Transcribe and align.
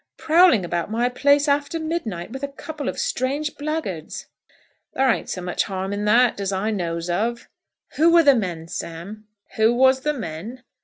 "Prowling 0.17 0.65
about 0.65 0.89
my 0.89 1.09
place, 1.09 1.47
after 1.47 1.79
midnight, 1.79 2.31
with 2.31 2.41
a 2.41 2.47
couple 2.47 2.89
of 2.89 2.97
strange 2.97 3.55
blackguards." 3.55 4.25
"There 4.93 5.07
ain't 5.11 5.29
so 5.29 5.43
much 5.43 5.65
harm 5.65 5.93
in 5.93 6.05
that, 6.05 6.39
as 6.39 6.51
I 6.51 6.71
knows 6.71 7.07
of." 7.07 7.47
"Who 7.97 8.11
were 8.11 8.23
the 8.23 8.33
men, 8.33 8.67
Sam?" 8.67 9.27
"Who 9.57 9.75
was 9.75 9.99
the 10.01 10.13
men?" 10.15 10.63